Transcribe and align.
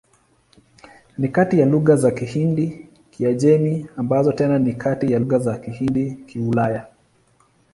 Ni 1.17 1.27
kati 1.29 1.59
ya 1.59 1.65
lugha 1.65 1.95
za 1.95 2.11
Kihindi-Kiajemi, 2.11 3.87
ambazo 3.97 4.31
tena 4.33 4.59
ni 4.59 4.73
kati 4.73 5.11
ya 5.11 5.19
lugha 5.19 5.39
za 5.39 5.57
Kihindi-Kiulaya. 5.57 6.85